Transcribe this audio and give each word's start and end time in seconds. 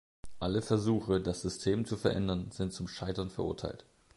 Alle 0.39 0.63
Versuche, 0.63 1.21
das 1.21 1.43
System 1.43 1.85
zu 1.85 1.95
verändern, 1.95 2.49
sind 2.49 2.73
zum 2.73 2.87
Scheitern 2.87 3.29
verurteilt. 3.29 3.85